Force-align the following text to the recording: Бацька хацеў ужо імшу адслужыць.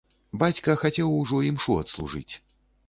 Бацька 0.43 0.77
хацеў 0.85 1.13
ужо 1.21 1.43
імшу 1.51 1.81
адслужыць. 1.85 2.31